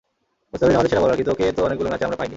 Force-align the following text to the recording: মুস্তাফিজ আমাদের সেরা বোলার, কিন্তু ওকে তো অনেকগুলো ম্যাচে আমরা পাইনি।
মুস্তাফিজ 0.51 0.75
আমাদের 0.77 0.91
সেরা 0.91 1.03
বোলার, 1.03 1.17
কিন্তু 1.19 1.31
ওকে 1.33 1.45
তো 1.57 1.61
অনেকগুলো 1.67 1.89
ম্যাচে 1.91 2.05
আমরা 2.07 2.17
পাইনি। 2.19 2.29